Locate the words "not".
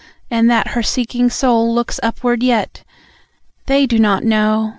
3.99-4.23